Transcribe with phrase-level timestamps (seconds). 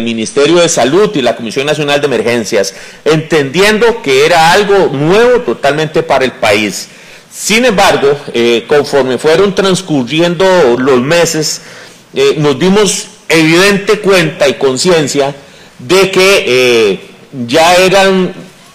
[0.00, 5.40] el Ministerio de Salud y la Comisión Nacional de Emergencias, entendiendo que era algo nuevo
[5.42, 6.88] totalmente para el país.
[7.32, 10.44] Sin embargo, eh, conforme fueron transcurriendo
[10.78, 11.60] los meses,
[12.14, 15.34] eh, nos dimos evidente cuenta y conciencia
[15.78, 17.00] de que eh,
[17.46, 18.04] ya era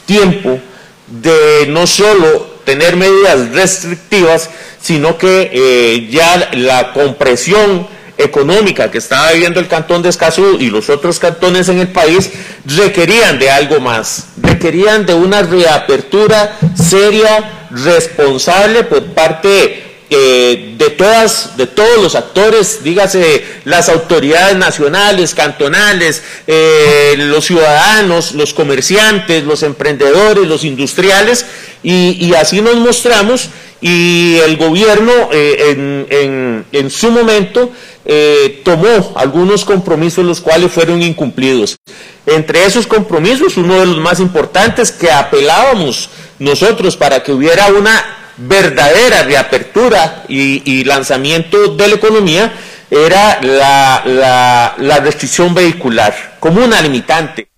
[0.05, 0.60] tiempo
[1.07, 4.50] de no solo tener medidas restrictivas,
[4.82, 7.88] sino que ya la compresión
[8.18, 12.32] económica que estaba viviendo el cantón de Escazú y los otros cantones en el país
[12.65, 21.57] requerían de algo más, requerían de una reapertura seria, responsable por parte eh, de todas,
[21.57, 29.64] de todos los actores, dígase las autoridades nacionales, cantonales, eh, los ciudadanos, los comerciantes, los
[29.64, 31.45] emprendedores, los industriales,
[31.82, 33.50] y, así nos mostramos,
[33.81, 37.72] y el gobierno eh, en, en su momento
[38.05, 41.77] eh, tomó algunos compromisos los cuales fueron incumplidos.
[42.25, 48.03] Entre esos compromisos, uno de los más importantes que apelábamos nosotros para que hubiera una
[48.38, 52.53] verdadera reapertura y, lanzamiento de la economía
[52.92, 57.55] era la, la restricción vehicular como una limitante la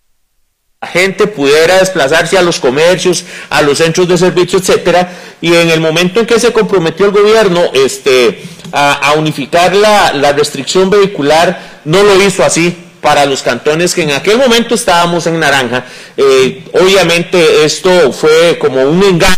[0.85, 5.11] gente pudiera desplazarse a los comercios, a los centros de servicio, etcétera,
[5.41, 10.89] y en el momento en que se comprometió el gobierno este, a, unificar la, restricción
[10.89, 15.85] vehicular, no lo hizo así para los cantones que en aquel momento estábamos en naranja.
[16.15, 19.35] Eh, obviamente esto fue como un engaño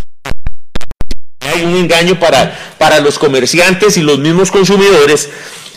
[1.64, 5.28] un engaño para, para los comerciantes y los mismos consumidores.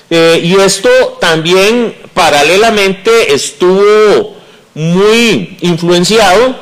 [0.10, 4.43] Eh, y esto también paralelamente estuvo
[4.76, 6.56] muy influenciado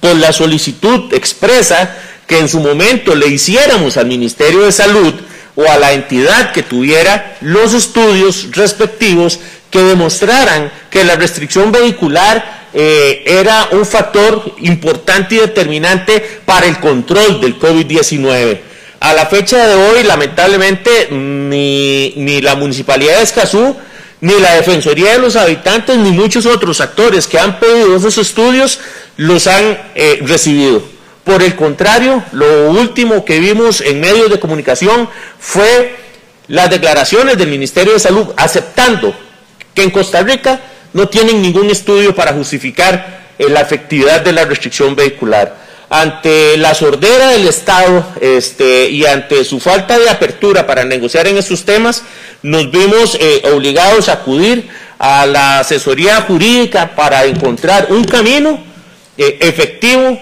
[0.00, 5.14] por la solicitud expresa que en su momento le hiciéramos al Ministerio de Salud
[5.54, 9.38] o a la entidad que tuviera los estudios respectivos
[9.70, 16.78] que demostraran que la restricción vehicular eh, era un factor importante y determinante para el
[16.80, 18.60] control del COVID-19.
[19.00, 23.76] A la fecha de hoy, lamentablemente, ni, ni la Municipalidad de Escazú
[24.22, 28.78] ni la Defensoría de los Habitantes, ni muchos otros actores que han pedido esos estudios
[29.16, 30.80] los han eh, recibido.
[31.24, 35.08] Por el contrario, lo último que vimos en medios de comunicación
[35.40, 35.96] fue
[36.46, 39.12] las declaraciones del Ministerio de Salud aceptando
[39.74, 40.60] que en Costa Rica
[40.92, 45.62] no tienen ningún estudio para justificar eh, la efectividad de la restricción vehicular
[45.92, 51.36] ante la sordera del Estado este, y ante su falta de apertura para negociar en
[51.36, 52.02] estos temas,
[52.42, 58.58] nos vimos eh, obligados a acudir a la asesoría jurídica para encontrar un camino
[59.16, 60.18] eh, efectivo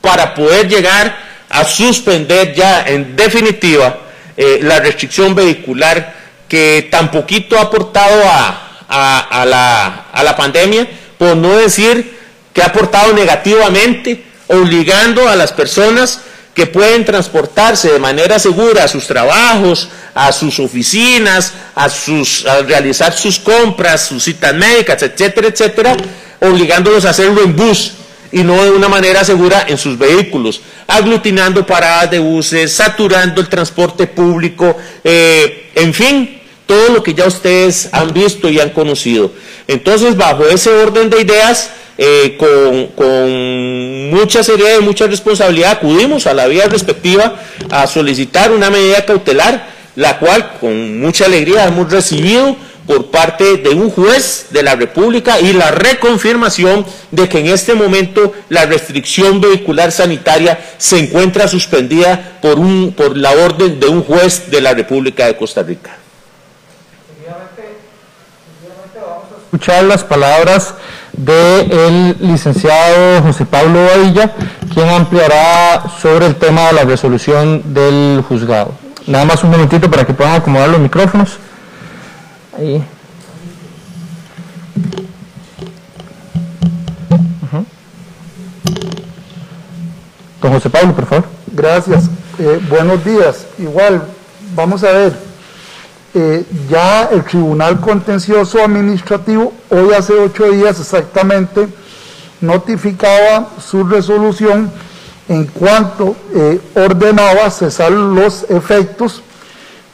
[0.00, 1.16] para poder llegar
[1.48, 3.98] a suspender ya en definitiva
[4.36, 6.14] eh, la restricción vehicular
[6.48, 10.86] que tan poquito ha aportado a, la, a la pandemia,
[11.18, 12.18] por no decir
[12.52, 16.20] que ha aportado negativamente obligando a las personas
[16.54, 22.62] que pueden transportarse de manera segura a sus trabajos, a sus oficinas, a, sus, a
[22.62, 25.96] realizar sus compras, sus citas médicas, etcétera, etcétera,
[26.40, 27.94] obligándolos a hacerlo en bus
[28.30, 33.48] y no de una manera segura en sus vehículos, aglutinando paradas de buses, saturando el
[33.48, 39.32] transporte público, eh, en fin, todo lo que ya ustedes han visto y han conocido.
[39.66, 46.34] Entonces, bajo ese orden de ideas, eh, con, mucha seriedad y mucha responsabilidad acudimos a
[46.34, 47.36] la vía respectiva
[47.70, 52.56] a solicitar una medida cautelar, la cual con mucha alegría hemos recibido
[52.86, 57.74] por parte de un juez de la República y la reconfirmación de que en este
[57.74, 64.02] momento la restricción vehicular sanitaria se encuentra suspendida por, un, por la orden de un
[64.02, 65.96] juez de la República de Costa Rica.
[69.54, 70.74] Escuchar las palabras
[71.16, 74.32] del licenciado José Pablo Badilla,
[74.72, 78.72] quien ampliará sobre el tema de la resolución del juzgado.
[79.06, 81.38] Nada más un momentito para que puedan acomodar los micrófonos.
[82.58, 82.82] Ahí.
[90.40, 91.24] Don José Pablo, por favor.
[91.52, 92.10] Gracias.
[92.38, 93.46] Eh, buenos días.
[93.58, 94.02] Igual,
[94.54, 95.33] vamos a ver
[96.14, 101.66] eh, ya el Tribunal Contencioso Administrativo, hoy hace ocho días exactamente,
[102.40, 104.70] notificaba su resolución
[105.28, 109.22] en cuanto eh, ordenaba cesar los efectos,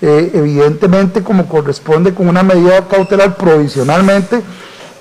[0.02, 4.42] eh, evidentemente como corresponde con una medida cautelar provisionalmente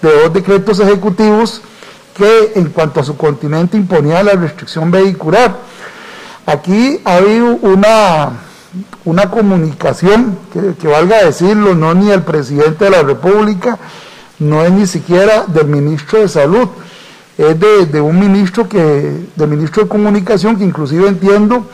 [0.01, 1.62] de dos decretos ejecutivos
[2.15, 5.57] que en cuanto a su continente imponía la restricción vehicular.
[6.45, 8.49] Aquí ha habido una
[9.06, 13.77] una comunicación, que, valga decirlo, no ni el presidente de la República,
[14.39, 16.68] no es ni siquiera del ministro de Salud,
[17.38, 17.60] es
[17.92, 21.66] de, un ministro que, del ministro de Comunicación, que inclusive entiendo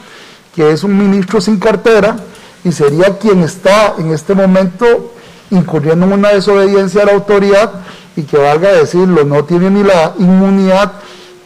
[0.55, 2.15] que es un ministro sin cartera
[2.63, 5.13] y sería quien está en este momento
[5.51, 7.71] incurriendo en una desobediencia a la autoridad
[8.15, 10.93] y que valga decirlo, no tiene ni la inmunidad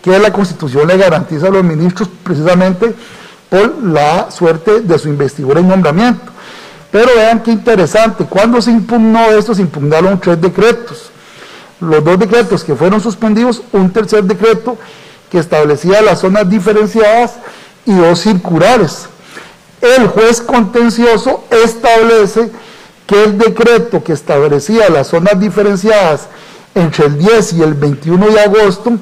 [0.02, 2.94] que la Constitución le garantiza a los ministros precisamente
[3.50, 6.32] por la suerte de su investidura y nombramiento.
[6.92, 11.12] Pero vean qué interesante, cuando se impugnó esto, se impugnaron tres decretos.
[11.80, 14.78] Los dos decretos que fueron suspendidos, un tercer decreto
[15.30, 17.36] que establecía las zonas diferenciadas
[17.86, 19.08] y dos circulares.
[19.82, 22.52] El juez contencioso establece
[23.08, 26.28] que el decreto que establecía las zonas diferenciadas
[26.76, 28.94] entre el 10 y el 21 de agosto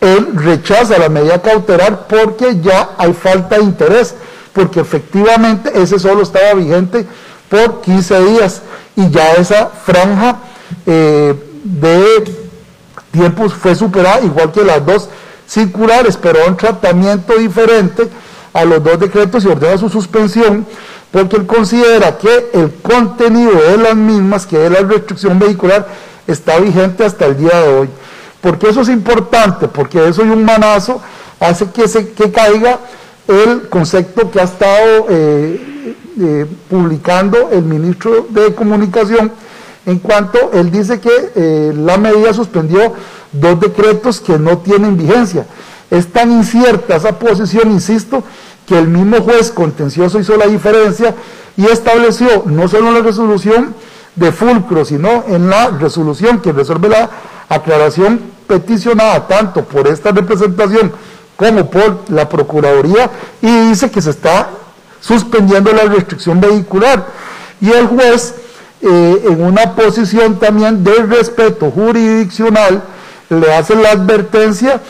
[0.00, 4.14] él rechaza la medida cautelar porque ya hay falta de interés,
[4.52, 7.06] porque efectivamente ese solo estaba vigente
[7.48, 8.62] por 15 días
[8.96, 10.38] y ya esa franja
[10.86, 11.34] eh,
[11.64, 12.24] de
[13.10, 15.08] tiempos fue superada, igual que las dos
[15.46, 18.08] circulares, pero un tratamiento diferente
[18.52, 20.66] a los dos decretos y ordena su suspensión,
[21.10, 25.88] porque él considera que el contenido de las mismas, que es la restricción vehicular,
[26.26, 27.88] está vigente hasta el día de hoy.
[28.40, 31.00] Porque eso es importante, porque eso y un manazo
[31.40, 32.78] hace que, se, que caiga
[33.26, 39.32] el concepto que ha estado eh, eh, publicando el ministro de Comunicación
[39.86, 42.92] en cuanto él dice que eh, la medida suspendió
[43.32, 45.46] dos decretos que no tienen vigencia.
[45.90, 48.22] Es tan incierta esa posición, insisto,
[48.66, 51.14] que el mismo juez contencioso hizo la diferencia
[51.56, 53.74] y estableció no solo en la resolución
[54.14, 57.08] de Fulcro, sino en la resolución que resuelve la
[57.48, 60.92] aclaración peticionada tanto por esta representación
[61.36, 63.10] como por la Procuraduría
[63.40, 64.48] y dice que se está
[65.00, 67.06] suspendiendo la restricción vehicular.
[67.60, 68.34] Y el juez,
[68.80, 72.82] eh, en una posición también de respeto jurisdiccional,
[73.28, 74.80] le hace la advertencia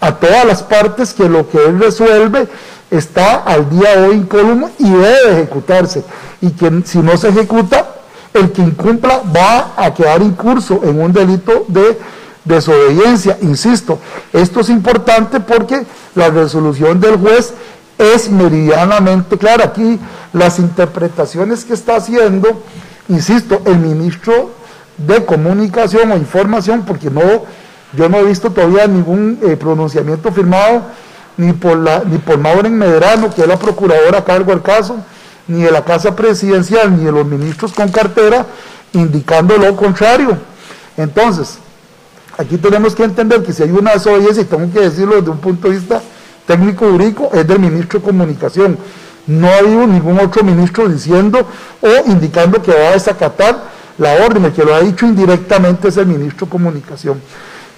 [0.00, 2.48] a todas las partes que lo que él resuelve
[2.90, 6.04] está al día de hoy incólume y debe ejecutarse.
[6.40, 7.86] Y que si no se ejecuta,
[8.34, 11.98] el que incumpla va a quedar incurso en un delito de
[12.44, 13.38] desobediencia.
[13.42, 13.98] Insisto,
[14.32, 15.84] esto es importante porque
[16.14, 17.52] la resolución del juez
[17.98, 19.64] es meridianamente clara.
[19.66, 19.98] Aquí
[20.32, 22.62] las interpretaciones que está haciendo,
[23.08, 24.50] insisto, el ministro
[24.96, 27.44] de Comunicación o Información, porque no,
[27.96, 30.82] yo no he visto todavía ningún eh, pronunciamiento firmado
[31.36, 34.96] ni por, la, ni por Maureen Medrano, que es la procuradora a cargo del caso,
[35.48, 38.46] ni de la Casa Presidencial, ni de los ministros con cartera,
[38.92, 40.36] indicando lo contrario.
[40.96, 41.58] Entonces,
[42.38, 45.38] aquí tenemos que entender que si hay una desobediencia, y tengo que decirlo desde un
[45.38, 46.02] punto de vista
[46.46, 48.78] técnico jurídico, es del ministro de Comunicación.
[49.26, 51.46] No ha habido ningún otro ministro diciendo
[51.80, 53.62] o indicando que va a desacatar
[53.98, 57.20] la orden, el que lo ha dicho indirectamente es el ministro de Comunicación.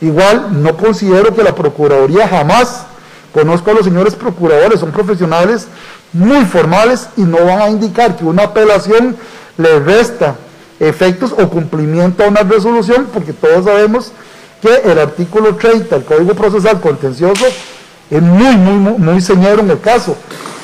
[0.00, 2.86] Igual, no considero que la Procuraduría jamás,
[3.32, 5.68] conozco a los señores procuradores, son profesionales
[6.12, 9.16] muy formales y no van a indicar que una apelación
[9.56, 10.36] le resta
[10.80, 14.12] efectos o cumplimiento a una resolución, porque todos sabemos
[14.60, 17.44] que el artículo 30 del Código Procesal Contencioso
[18.10, 20.16] es muy, muy, muy señero en el caso.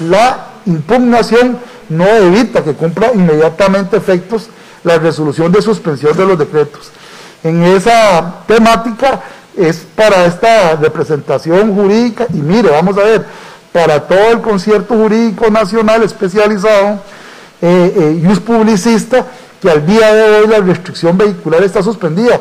[0.08, 1.58] La impugnación
[1.88, 4.48] no evita que cumpla inmediatamente efectos
[4.84, 6.90] la resolución de suspensión de los decretos.
[7.42, 9.20] En esa temática
[9.56, 13.26] es para esta representación jurídica, y mire, vamos a ver,
[13.72, 17.00] para todo el concierto jurídico nacional especializado
[17.60, 19.26] eh, eh, y un publicista,
[19.60, 22.40] que al día de hoy la restricción vehicular está suspendida.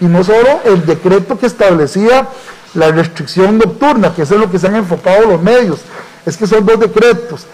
[0.00, 2.26] Y no solo el decreto que establecía
[2.74, 5.80] la restricción nocturna, que es en lo que se han enfocado los medios,
[6.26, 7.46] es que son dos decretos,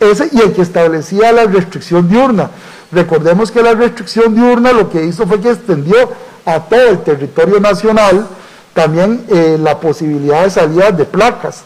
[0.00, 2.50] ese y el que establecía la restricción diurna.
[2.90, 5.96] Recordemos que la restricción diurna lo que hizo fue que extendió
[6.44, 8.26] a todo el territorio nacional
[8.74, 11.62] también eh, la posibilidad de salida de placas,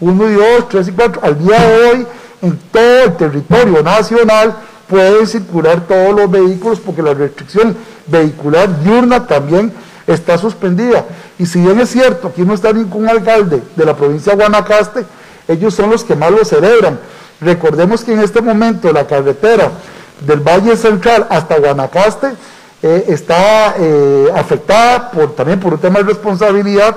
[0.00, 2.06] 1 y 2, 3 y 4, al día de hoy
[2.42, 4.54] en todo el territorio nacional
[4.88, 7.76] pueden circular todos los vehículos porque la restricción
[8.06, 9.72] vehicular diurna también
[10.06, 11.04] está suspendida.
[11.38, 15.04] Y si bien es cierto, aquí no está ningún alcalde de la provincia de Guanacaste,
[15.48, 16.98] ellos son los que más lo celebran.
[17.40, 19.70] Recordemos que en este momento la carretera
[20.20, 22.28] del Valle Central hasta Guanacaste
[22.82, 26.96] eh, está eh, afectada por, también por un tema de responsabilidad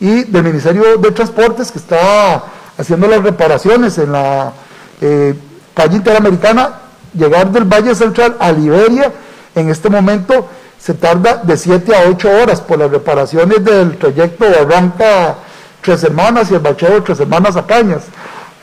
[0.00, 2.42] y del Ministerio de Transportes que está
[2.76, 4.52] haciendo las reparaciones en la
[5.00, 5.34] eh,
[5.74, 6.80] calle interamericana
[7.14, 9.12] llegar del Valle Central a Liberia,
[9.54, 10.48] en este momento
[10.78, 15.36] se tarda de 7 a 8 horas por las reparaciones del trayecto Barranca
[15.80, 18.02] Tres Hermanas y el bacheo Tres Hermanas a Cañas.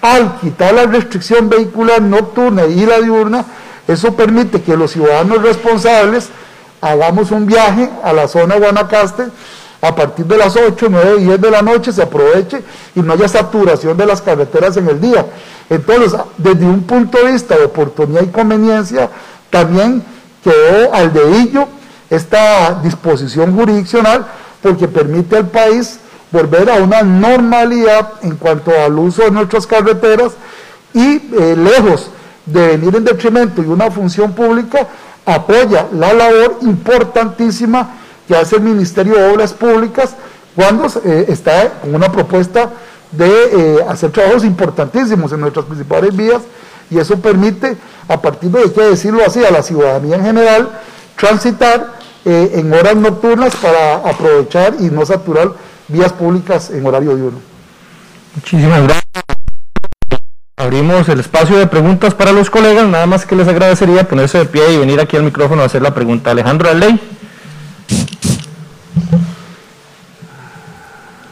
[0.01, 3.45] Al quitar la restricción vehicular nocturna y la diurna,
[3.87, 6.29] eso permite que los ciudadanos responsables
[6.81, 9.27] hagamos un viaje a la zona Guanacaste
[9.81, 12.61] a partir de las 8, 9, 10 de la noche, se aproveche
[12.95, 15.25] y no haya saturación de las carreteras en el día.
[15.69, 19.09] Entonces, desde un punto de vista de oportunidad y conveniencia,
[19.49, 20.03] también
[20.43, 21.67] quedó al dedillo
[22.09, 24.27] esta disposición jurisdiccional
[24.61, 25.99] porque permite al país
[26.31, 30.33] volver a una normalidad en cuanto al uso de nuestras carreteras
[30.93, 32.09] y eh, lejos
[32.45, 34.87] de venir en detrimento y una función pública,
[35.25, 40.15] apoya la labor importantísima que hace el Ministerio de Obras Públicas
[40.55, 42.69] cuando eh, está con una propuesta
[43.11, 46.41] de eh, hacer trabajos importantísimos en nuestras principales vías
[46.89, 50.69] y eso permite, a partir de, hay que decirlo así, a la ciudadanía en general,
[51.15, 55.53] transitar en horas nocturnas para aprovechar y no saturar
[55.87, 57.39] vías públicas en horario diurno.
[58.35, 59.01] Muchísimas gracias.
[60.57, 64.45] Abrimos el espacio de preguntas para los colegas, nada más que les agradecería ponerse de
[64.45, 66.31] pie y venir aquí al micrófono a hacer la pregunta.
[66.31, 66.99] Alejandro Aldey.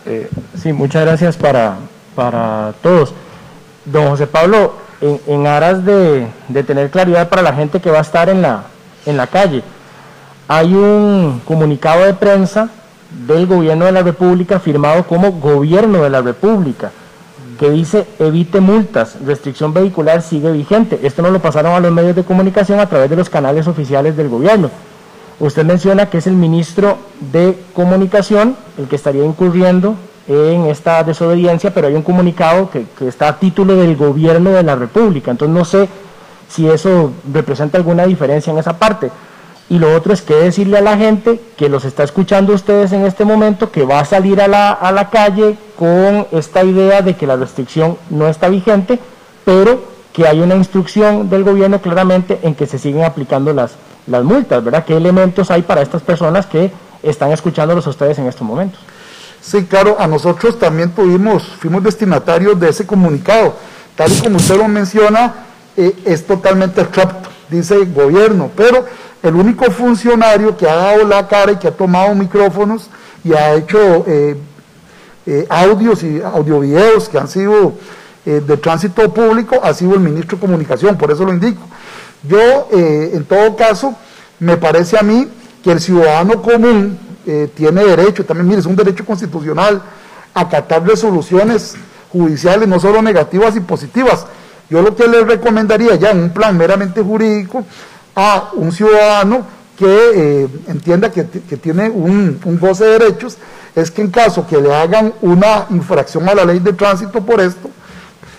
[0.08, 0.30] Eh,
[0.60, 1.78] sí, muchas gracias para,
[2.16, 3.14] para todos.
[3.86, 8.02] Don José Pablo, en, aras de, de, tener claridad para la gente que va a
[8.02, 8.64] estar en la,
[9.06, 9.64] en la calle,
[10.48, 12.70] hay un comunicado de prensa
[13.28, 16.92] del gobierno de la República firmado como gobierno de la República
[17.60, 21.00] que dice evite multas, restricción vehicular sigue vigente.
[21.04, 24.16] Esto no lo pasaron a los medios de comunicación a través de los canales oficiales
[24.16, 24.70] del gobierno.
[25.42, 29.96] Usted menciona que es el ministro de Comunicación el que estaría incurriendo
[30.30, 34.76] en esta desobediencia, pero hay un comunicado que, está a título del gobierno de la
[34.76, 35.32] República.
[35.32, 35.90] Entonces no sé
[36.48, 39.10] si eso representa alguna diferencia en esa parte.
[39.70, 43.06] Y lo otro es que decirle a la gente que los está escuchando ustedes en
[43.06, 47.16] este momento, que va a salir a la, a la calle con esta idea de
[47.16, 49.00] que la restricción no está vigente,
[49.46, 49.82] pero
[50.14, 53.74] que hay una instrucción del gobierno claramente en que se siguen aplicando las,
[54.06, 54.86] las multas, ¿verdad?
[54.86, 56.72] ¿Qué elementos hay para estas personas que
[57.02, 58.80] están escuchándolos a ustedes en estos momentos?
[59.50, 63.56] Sí, claro, a nosotros también tuvimos, fuimos destinatarios de ese comunicado.
[63.96, 65.34] Tal y como usted lo menciona,
[65.76, 68.86] eh, es totalmente abstracto, dice el gobierno, pero
[69.24, 72.92] el único funcionario que ha dado la cara y que ha tomado micrófonos
[73.24, 74.38] y ha hecho eh,
[75.26, 77.74] eh, audios y audiovideos que han sido
[78.28, 81.64] eh, de tránsito público ha sido el ministro de Comunicación, por eso lo indico.
[82.22, 83.96] Yo, en todo caso,
[84.40, 85.28] me parece a mí
[85.64, 87.09] que el ciudadano común
[87.56, 89.82] tiene derecho, también mire, es un derecho constitucional,
[90.34, 91.76] acatar resoluciones
[92.12, 94.26] judiciales, no solo negativas y positivas.
[94.70, 97.64] Yo lo que les recomendaría ya en un plan meramente jurídico
[98.16, 99.44] a un ciudadano
[99.78, 103.38] que eh, entienda que, tiene un, goce de derechos,
[103.76, 107.40] es que en caso que le hagan una infracción a la ley de tránsito por
[107.40, 107.70] esto,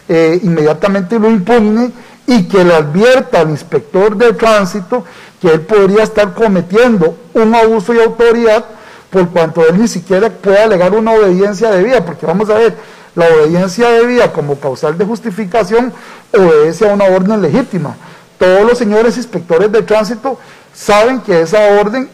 [0.08, 1.90] eh, inmediatamente lo impugne
[2.26, 5.04] y que le advierta al inspector de tránsito
[5.40, 8.66] que él podría estar cometiendo un abuso de autoridad
[9.10, 12.74] por cuanto él ni siquiera puede alegar una obediencia debida, porque vamos a ver,
[13.14, 15.92] la obediencia debida como causal de justificación
[16.32, 17.96] obedece a una orden legítima.
[18.38, 20.38] Todos los señores inspectores de tránsito
[20.72, 22.08] saben que esa orden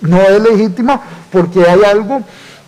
[0.00, 2.22] no es legítima porque hay algo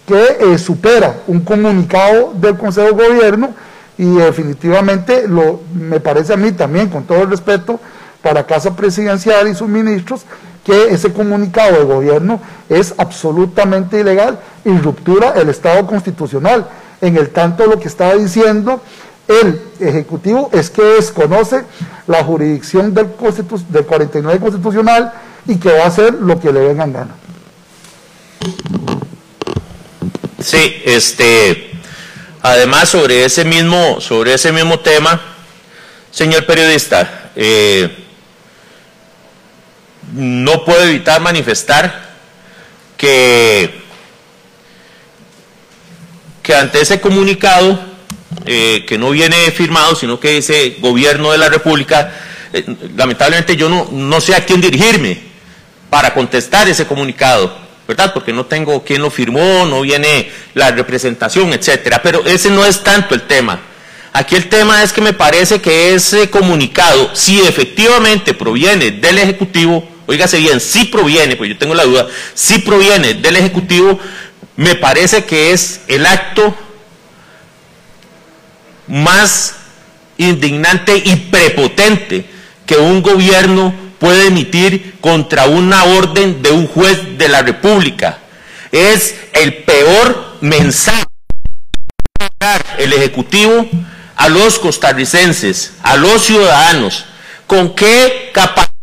[0.07, 3.55] que eh, supera un comunicado del Consejo de Gobierno
[3.97, 7.79] y definitivamente lo, me parece a mí también, con todo el respeto
[8.23, 10.23] para Casa Presidencial y sus ministros,
[10.65, 16.69] que ese comunicado de gobierno es absolutamente ilegal y ruptura el Estado constitucional.
[17.01, 18.81] En el tanto lo que estaba diciendo
[19.29, 21.65] el Ejecutivo es que desconoce
[22.07, 23.09] la jurisdicción del,
[23.69, 25.13] del 49 constitucional
[25.47, 27.15] y que va a hacer lo que le vengan gana.
[30.41, 31.71] Sí, este,
[32.43, 35.21] además sobre ese mismo, sobre ese mismo tema,
[36.11, 38.04] señor periodista, eh,
[40.15, 42.15] no puedo evitar manifestar
[42.97, 43.83] que,
[46.43, 47.81] que ante ese comunicado
[48.47, 52.13] eh, que no viene firmado, sino que dice Gobierno de la República,
[52.53, 52.65] eh,
[52.97, 55.21] lamentablemente yo no, no sé a quién dirigirme
[55.91, 57.57] para contestar ese comunicado,
[57.89, 58.13] ¿verdad?
[58.15, 62.01] Porque no tengo quién lo firmó, no viene la representación, etcétera.
[62.03, 63.61] Pero ese no es tanto el tema.
[64.13, 69.94] Aquí el tema es que me parece que ese comunicado, si efectivamente proviene del Ejecutivo,
[70.07, 73.99] oígase bien, si proviene, pues yo tengo la duda, si proviene del Ejecutivo,
[74.57, 76.55] me parece que es el acto
[78.87, 79.57] más
[80.17, 82.27] indignante y prepotente
[82.67, 88.19] que un gobierno puede emitir contra una orden de un juez de la República.
[88.71, 91.05] Es el peor mensaje
[92.79, 93.67] el Ejecutivo
[94.17, 97.05] a los costarricenses, a los ciudadanos,
[97.47, 98.74] con qué capacidad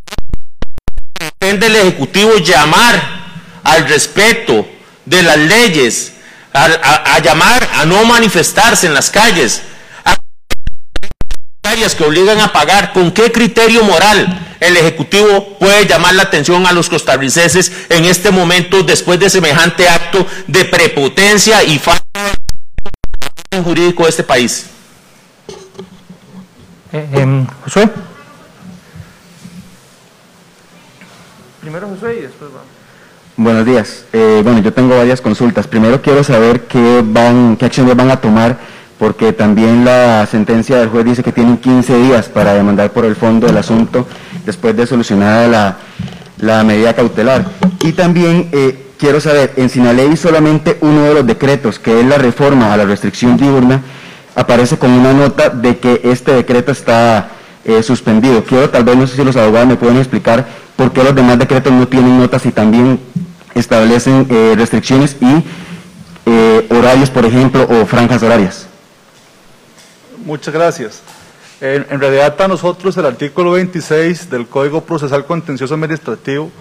[1.41, 3.01] pretende el Ejecutivo llamar
[3.63, 4.67] al respeto
[5.05, 6.13] de las leyes,
[6.53, 9.63] a, llamar a no manifestarse en las calles,
[10.05, 10.15] a
[11.97, 16.73] que obligan a pagar, ¿con qué criterio moral el Ejecutivo puede llamar la atención a
[16.73, 22.03] los costarricenses en este momento después de semejante acto de prepotencia y falta
[23.49, 24.67] de jurídico de este país?
[26.93, 27.89] Eh, em, Josué.
[31.61, 32.61] Primero Josué y después va.
[33.37, 34.05] Buenos días.
[34.13, 35.67] Eh, bueno, yo tengo varias consultas.
[35.67, 38.57] Primero quiero saber qué, van, acciones van a tomar,
[38.97, 43.15] porque también la sentencia del juez dice que tienen 15 días para demandar por el
[43.15, 44.07] fondo del asunto
[44.43, 45.77] después de solucionada la,
[46.39, 47.45] la medida cautelar.
[47.83, 52.17] Y también eh, quiero saber, en Sinaley solamente uno de los decretos, que es la
[52.17, 53.81] reforma a la restricción diurna,
[54.33, 57.29] aparece con una nota de que este decreto está
[57.63, 58.43] eh, suspendido.
[58.43, 61.37] Quiero, tal vez, no sé si los abogados me pueden explicar por qué los demás
[61.39, 62.99] decretos no tienen notas y también
[63.55, 65.43] establecen eh, restricciones y
[66.25, 68.67] eh, horarios, por ejemplo, o franjas horarias.
[70.25, 71.01] Muchas gracias.
[71.59, 76.51] En, en, realidad para nosotros el artículo 26 del Código Procesal Contencioso Administrativo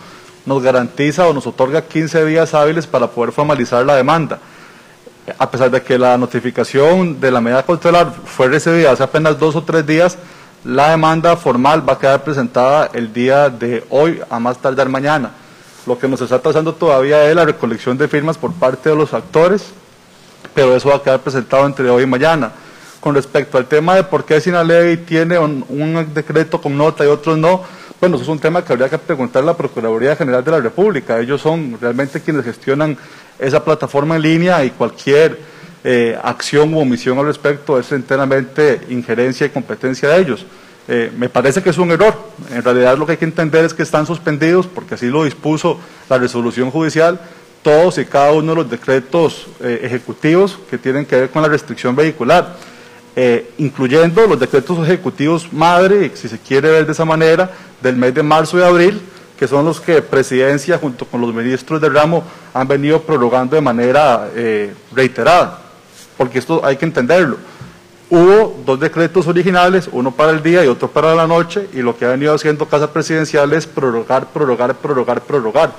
[0.44, 4.38] nos garantiza o nos otorga 15 días hábiles para poder formalizar la demanda
[5.38, 9.56] a pesar de que la notificación de la medida cautelar fue recibida hace apenas dos
[9.56, 10.18] o tres días,
[10.64, 15.30] la demanda formal va a quedar presentada el día de hoy, a más tardar mañana.
[15.86, 19.14] Lo que nos está trazando todavía es la recolección de firmas por parte de los
[19.14, 19.72] actores,
[20.54, 22.52] pero eso va a quedar presentado entre hoy y mañana.
[23.00, 27.08] Con respecto al tema de por qué ley tiene un, un decreto con nota y
[27.08, 27.62] otros no,
[27.98, 30.60] bueno, eso es un tema que habría que preguntar a la Procuraduría General de la
[30.60, 31.18] República.
[31.18, 32.96] Ellos son realmente quienes gestionan
[33.38, 35.38] esa plataforma en línea y cualquier
[35.82, 40.44] eh, acción u omisión al respecto es enteramente injerencia y competencia de ellos.
[40.86, 42.14] Eh, me parece que es un error.
[42.52, 45.78] En realidad lo que hay que entender es que están suspendidos, porque así lo dispuso
[46.10, 47.18] la resolución judicial,
[47.62, 51.48] todos y cada uno de los decretos eh, ejecutivos que tienen que ver con la
[51.48, 52.56] restricción vehicular,
[53.58, 57.50] incluyendo los decretos ejecutivos madre, si se quiere ver de esa manera,
[57.82, 58.98] del mes de marzo y abril,
[59.38, 62.24] que son los que Presidencia junto con los ministros de ramo
[62.54, 64.30] han venido prorrogando de manera
[64.94, 65.59] reiterada,
[66.20, 67.38] porque esto hay que entenderlo.
[68.10, 71.96] Hubo dos decretos originales, uno para el día y otro para la noche, y lo
[71.96, 75.72] que ha venido haciendo Casa Presidencial es prorrogar, prorrogar, prorrogar, prorrogar.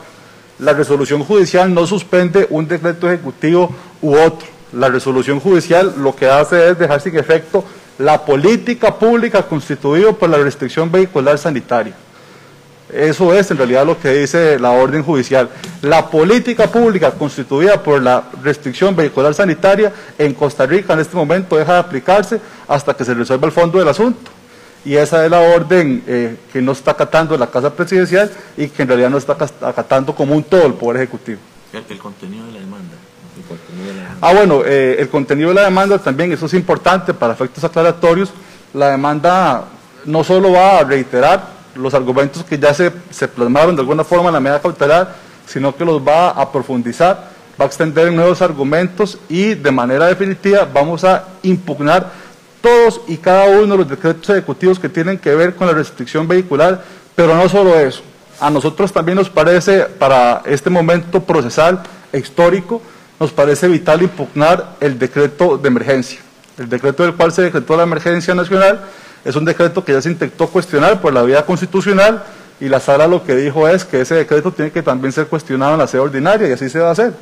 [0.58, 3.70] La resolución judicial no suspende un decreto ejecutivo
[4.02, 4.48] u otro.
[4.74, 7.64] La resolución judicial lo que hace es dejar sin efecto
[8.00, 11.94] la política pública constituida por la restricción vehicular sanitaria.
[12.94, 15.50] Eso es en realidad lo que dice la orden judicial.
[15.82, 21.56] La política pública constituida por la restricción vehicular sanitaria en Costa Rica en este momento
[21.58, 24.32] deja de aplicarse hasta que se resuelva el fondo del asunto.
[24.84, 28.82] Y esa es la orden eh, que no está acatando la Casa Presidencial y que
[28.82, 31.40] en realidad no está acatando como un todo el Poder Ejecutivo.
[31.72, 32.96] El, contenido de la demanda.
[34.20, 38.32] Ah, bueno, eh, el contenido de la demanda también, eso es importante para efectos aclaratorios.
[38.74, 39.66] La demanda
[40.06, 44.30] no solo va a reiterar los argumentos que ya se, se plasmaron de alguna forma
[44.30, 47.30] en la medida cautelar, sino que los va a profundizar,
[47.60, 52.12] va a extender nuevos argumentos y de manera definitiva vamos a impugnar
[52.62, 56.28] todos y cada uno de los decretos ejecutivos que tienen que ver con la restricción
[56.28, 56.84] vehicular,
[57.16, 58.04] pero no solo eso.
[58.40, 61.82] A nosotros también nos parece, para este momento procesal,
[62.14, 62.82] histórico,
[63.20, 66.20] nos parece vital impugnar el decreto de emergencia,
[66.58, 68.82] el decreto del cual se decretó la emergencia nacional
[69.24, 72.24] es un decreto que ya se intentó cuestionar por la vía constitucional
[72.60, 75.74] y la sala lo que dijo es que ese decreto tiene que también ser cuestionado
[75.74, 77.14] en la sede ordinaria y así se va a hacer.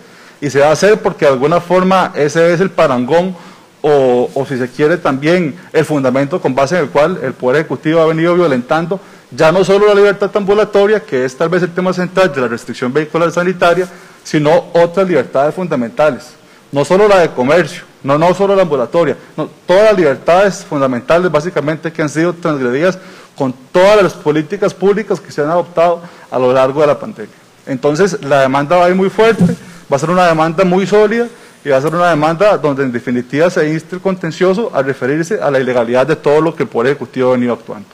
[0.42, 3.36] Y se va a hacer porque de alguna forma ese es el parangón
[3.82, 7.62] o, o si se quiere también el fundamento con base en el cual el Poder
[7.62, 9.00] Ejecutivo ha venido violentando
[9.32, 12.48] ya no solo la libertad ambulatoria, que es tal vez el tema central de la
[12.48, 13.88] restricción vehicular sanitaria,
[14.24, 16.32] sino otras libertades fundamentales,
[16.72, 21.32] no solo la de comercio, no, no solo la ambulatoria, no, todas las libertades fundamentales
[21.32, 22.98] básicamente que han sido transgredidas
[23.36, 27.36] con todas las políticas públicas que se han adoptado a lo largo de la pandemia.
[27.66, 29.46] Entonces la demanda va a ir muy fuerte,
[29.92, 31.28] va a ser una demanda muy sólida
[31.64, 35.42] y va a ser una demanda donde en definitiva se inste el contencioso a referirse
[35.42, 37.88] a la ilegalidad de todo lo que el Poder Ejecutivo ha venido actuando.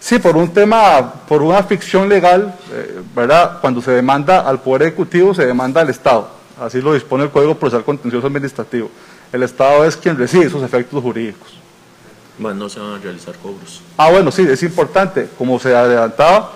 [0.00, 3.58] Sí, por un tema, por una ficción legal, eh, ¿verdad?
[3.62, 6.28] Cuando se demanda al Poder Ejecutivo, se demanda al Estado.
[6.60, 8.90] Así lo dispone el Código Procesal Contencioso Administrativo.
[9.32, 11.54] El Estado es quien recibe esos efectos jurídicos.
[12.38, 13.80] Bueno, no se van a realizar cobros.
[13.96, 15.28] Ah, bueno, sí, es importante.
[15.38, 16.52] Como se adelantaba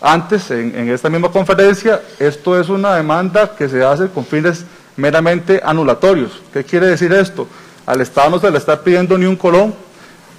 [0.00, 4.64] antes en, esta misma conferencia, esto es una demanda que se hace con fines
[4.96, 6.40] meramente anulatorios.
[6.52, 7.46] ¿Qué quiere decir esto?
[7.86, 9.74] Al Estado no se le está pidiendo ni un colón,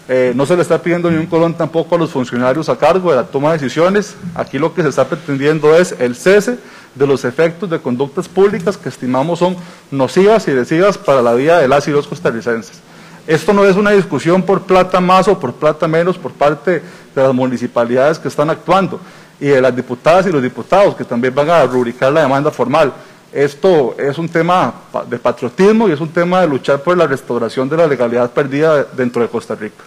[0.09, 3.11] Eh, no se le está pidiendo ni un colón tampoco a los funcionarios a cargo
[3.11, 4.15] de la toma de decisiones.
[4.35, 6.57] Aquí lo que se está pretendiendo es el cese
[6.95, 9.55] de los efectos de conductas públicas que estimamos son
[9.89, 12.81] nocivas y lesivas para la vida de las y los costarricenses.
[13.27, 16.81] Esto no es una discusión por plata más o por plata menos por parte
[17.15, 18.99] de las municipalidades que están actuando
[19.39, 22.91] y de las diputadas y los diputados que también van a rubricar la demanda formal.
[23.31, 24.73] Esto es un tema
[25.07, 28.83] de patriotismo y es un tema de luchar por la restauración de la legalidad perdida
[28.83, 29.83] dentro de Costa Rica.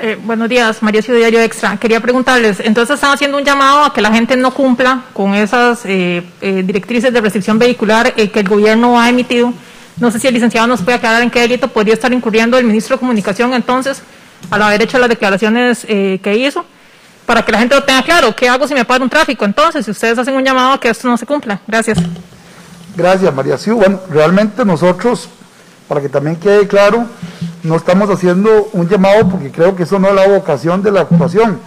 [0.00, 1.78] Eh, buenos días, María Ciudad Diario Extra.
[1.78, 5.86] Quería preguntarles, entonces están haciendo un llamado a que la gente no cumpla con esas
[5.86, 9.54] eh, eh, directrices de restricción vehicular que el gobierno ha emitido.
[9.98, 12.66] No sé si el licenciado nos puede aclarar en qué delito podría estar incurriendo el
[12.66, 14.02] ministro de Comunicación entonces,
[14.50, 16.66] al haber hecho las declaraciones que hizo,
[17.26, 18.34] para que la gente lo tenga claro.
[18.34, 19.44] ¿Qué hago si me para un tráfico?
[19.44, 21.60] Entonces, si ustedes hacen un llamado a que esto no se cumpla.
[21.66, 21.98] Gracias.
[22.96, 23.78] Gracias, María Ciudad.
[23.78, 25.28] Bueno, realmente nosotros,
[25.88, 27.06] para que también quede claro,
[27.62, 31.00] no estamos haciendo un llamado porque creo que eso no es la vocación de la
[31.00, 31.58] actuación.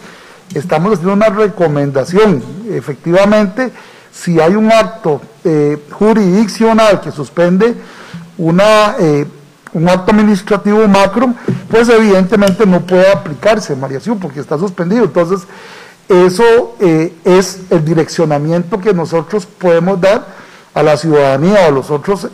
[0.54, 2.44] Estamos haciendo una recomendación.
[2.70, 3.72] Efectivamente,
[4.12, 7.76] si hay un acto eh, jurisdiccional que suspende
[8.38, 9.26] una, eh,
[9.74, 11.34] un acto administrativo macro,
[11.70, 15.06] pues evidentemente no puede aplicarse, María porque está suspendido.
[15.06, 15.48] Entonces,
[16.08, 20.26] eso eh, es el direccionamiento que nosotros podemos dar
[20.74, 22.28] a la ciudadanía o a los otros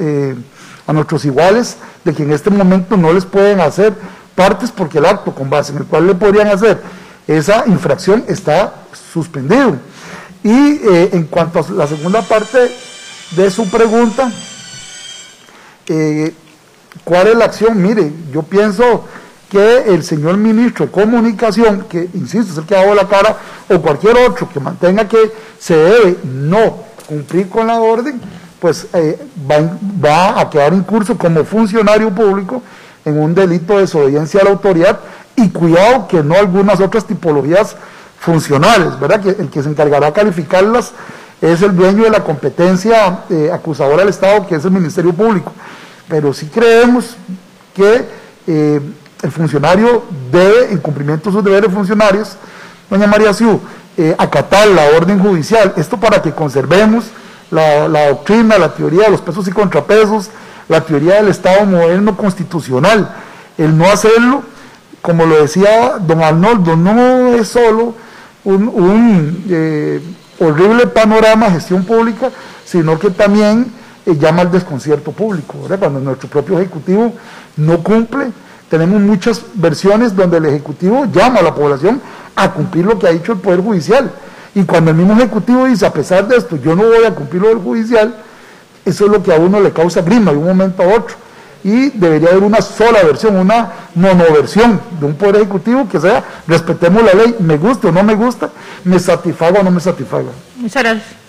[0.86, 3.94] a nuestros iguales de que en este momento no les pueden hacer
[4.36, 6.82] partes porque el acto con base en el cual le podrían hacer
[7.28, 9.78] esa infracción está suspendido.
[10.44, 12.70] Y eh, en cuanto a la segunda parte
[13.32, 14.30] de su pregunta,
[15.88, 16.36] eh,
[17.04, 17.82] ¿cuál es la acción?
[17.82, 19.06] Mire, yo pienso
[19.50, 23.38] que el señor ministro de Comunicación, que insisto, es el que ha dado la cara,
[23.70, 26.78] o cualquier otro que mantenga que se debe no
[27.08, 28.20] cumplir con la orden,
[28.60, 29.20] pues eh,
[29.52, 32.64] va, a quedar en curso como funcionario público
[33.06, 35.00] en un delito de desobediencia a la autoridad
[35.36, 37.76] y cuidado que no algunas otras tipologías
[38.20, 39.22] funcionales, ¿verdad?
[39.22, 40.94] Que el que se encargará de calificarlas
[41.42, 45.52] es el dueño de la competencia eh, acusadora del Estado, que es el Ministerio Público.
[46.14, 47.16] Pero sí creemos
[47.74, 48.06] que
[48.46, 48.80] eh,
[49.24, 52.36] el funcionario debe, en cumplimiento de sus deberes funcionarios,
[52.88, 53.60] doña María Siú,
[54.20, 55.74] acatar la orden judicial.
[55.76, 57.06] Esto para que conservemos
[57.50, 60.30] la, doctrina, la teoría de los pesos y contrapesos,
[60.70, 63.10] la teoría del Estado moderno constitucional.
[63.58, 64.44] El no hacerlo,
[65.02, 67.96] como lo decía don Arnoldo, no es solo
[68.44, 70.00] un, eh,
[70.40, 72.30] horrible panorama de gestión pública,
[72.66, 75.56] sino que también llama al desconcierto público.
[75.80, 77.14] Cuando nuestro propio Ejecutivo
[77.58, 78.32] no cumple,
[78.70, 82.02] tenemos muchas versiones donde el Ejecutivo llama a la población
[82.36, 84.12] a cumplir lo que ha dicho el Poder Judicial.
[84.56, 87.42] Y cuando el mismo Ejecutivo dice, a pesar de esto, yo no voy a cumplir
[87.42, 88.16] lo del judicial,
[88.86, 91.16] eso es lo que a uno le causa grima de un momento a otro.
[91.64, 97.04] Y debería haber una sola versión, una monoversión de un poder ejecutivo que sea, respetemos
[97.04, 98.50] la ley, me gusta o no me gusta,
[98.84, 100.32] me satisfaga o no me satisfaga.
[100.58, 101.23] Muchas gracias.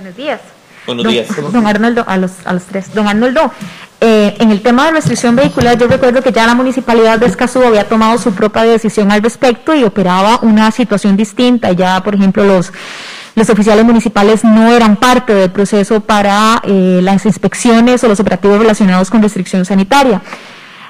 [0.00, 0.40] Buenos días.
[0.86, 1.28] Buenos días.
[1.52, 2.94] Don Arnoldo, a los, a los tres.
[2.94, 3.52] Don Arnoldo,
[4.00, 7.62] eh, en el tema de restricción vehicular, yo recuerdo que ya la municipalidad de Escazú
[7.62, 11.72] había tomado su propia decisión al respecto y operaba una situación distinta.
[11.72, 12.72] Ya, por ejemplo, los,
[13.34, 18.58] los oficiales municipales no eran parte del proceso para eh, las inspecciones o los operativos
[18.58, 20.22] relacionados con restricción sanitaria.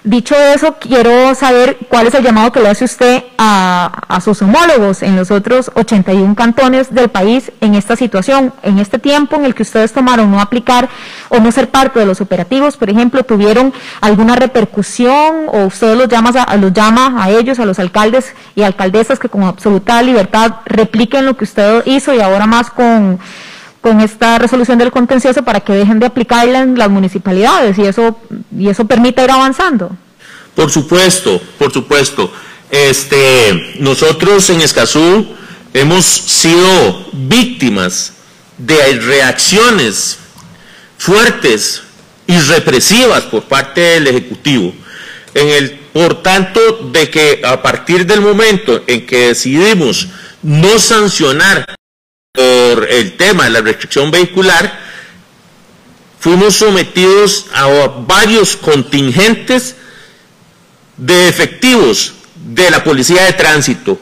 [0.02, 5.02] Dicho eso, quiero saber cuál es el llamado que le hace usted a, sus homólogos
[5.02, 9.54] en los otros 81 cantones del país en esta situación, en este tiempo en el
[9.54, 10.88] que ustedes tomaron no aplicar
[11.28, 16.08] o no ser parte de los operativos, por ejemplo, tuvieron alguna repercusión o usted los
[16.08, 20.56] llama a, los llama a ellos, a los alcaldes y alcaldesas que con absoluta libertad
[20.64, 23.18] repliquen lo que usted hizo y ahora más con
[23.80, 28.18] con esta resolución del contencioso para que dejen de aplicarla en las municipalidades y eso,
[28.56, 29.96] y eso permita ir avanzando.
[30.54, 32.32] Por supuesto, por supuesto.
[32.70, 35.26] Este, nosotros en Escazú
[35.74, 38.12] hemos sido víctimas
[38.58, 40.18] de reacciones
[40.98, 41.82] fuertes
[42.26, 44.72] y represivas por parte del Ejecutivo.
[45.34, 46.60] En el, por tanto,
[46.92, 50.08] de que a partir del momento en que decidimos
[50.42, 51.64] no sancionar
[52.32, 54.78] por el tema de la restricción vehicular,
[56.20, 57.66] fuimos sometidos a
[58.06, 59.74] varios contingentes
[60.96, 64.00] de efectivos de la Policía de Tránsito,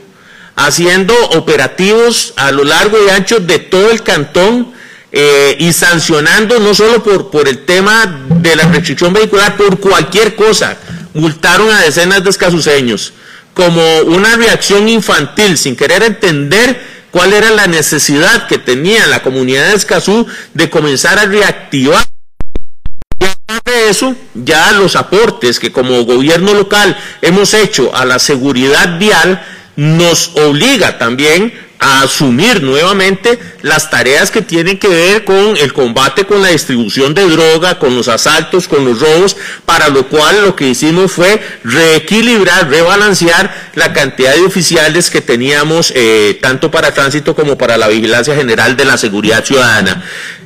[0.57, 4.73] haciendo operativos a lo largo y ancho de todo el cantón
[5.11, 10.37] eh, y sancionando no solo por, por el tema de la restricción vehicular, por cualquier
[10.37, 10.77] cosa.
[11.15, 13.15] Multaron a decenas de escasuseños
[13.55, 19.69] como una reacción infantil, sin querer entender cuál era la necesidad que tenía la comunidad
[19.69, 22.07] de Escazú de comenzar a reactivar.
[23.65, 29.43] De eso, ya los aportes que como gobierno local hemos hecho a la seguridad vial
[29.77, 36.25] nos obliga también a asumir nuevamente las tareas que tienen que ver con el combate
[36.25, 40.57] con la distribución de droga, con los asaltos, con los robos, para lo cual lo
[40.57, 47.35] que hicimos fue reequilibrar, rebalancear la cantidad de oficiales que teníamos eh, tanto para tránsito
[47.35, 50.05] como para la vigilancia general de la seguridad ciudadana.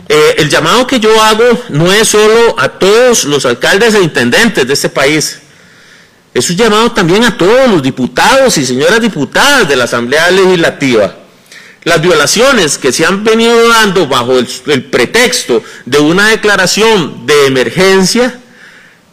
[0.08, 4.66] Eh, el llamado que yo hago no es solo a todos los alcaldes e intendentes
[4.66, 5.38] de este país,
[6.34, 11.21] es un llamado también a todos los diputados y señoras diputadas de la Asamblea Legislativa.
[11.84, 18.38] Las violaciones que se han venido dando bajo el, pretexto de una declaración de emergencia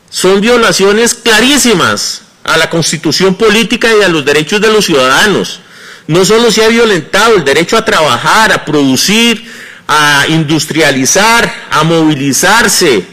[0.09, 5.61] son violaciones clarísimas a la constitución política y a los derechos de los ciudadanos.
[6.05, 9.51] No solo se ha violentado el derecho a trabajar, a producir,
[9.87, 13.03] a industrializar, a movilizarse,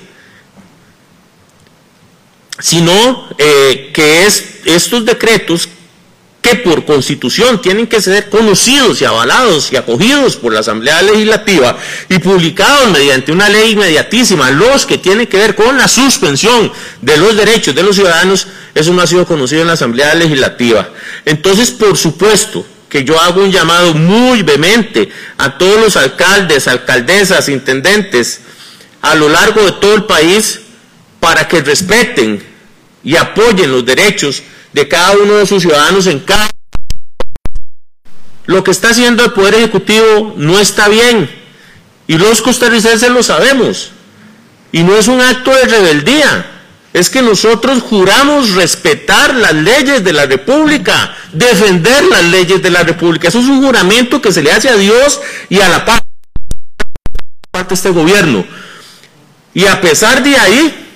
[2.59, 5.69] sino eh, que es estos decretos
[6.47, 11.77] que por constitución tienen que ser conocidos y avalados y acogidos por la Asamblea Legislativa
[12.09, 17.17] y publicados mediante una ley inmediatísima, los que tienen que ver con la suspensión de
[17.17, 20.89] los derechos de los ciudadanos, eso no ha sido conocido en la Asamblea Legislativa.
[21.25, 27.49] Entonces, por supuesto, que yo hago un llamado muy vehemente a todos los alcaldes, alcaldesas,
[27.49, 28.43] intendentes
[29.03, 30.61] a lo largo de todo el país
[31.19, 32.41] para que respeten
[33.03, 36.51] y apoyen los derechos de cada uno de sus ciudadanos en cada...
[38.47, 41.29] Lo que está haciendo el Poder Ejecutivo no está bien.
[42.07, 43.91] Y los costarricenses lo sabemos.
[44.73, 46.53] Y no es un acto de rebeldía.
[46.93, 52.85] Es que nosotros juramos respetar las leyes de la República, defender las leyes de la
[52.85, 53.29] República.
[53.29, 56.07] Eso es un juramento que se le hace a Dios y a la parte
[57.53, 58.47] de este gobierno.
[59.53, 60.89] Y a pesar de ahí,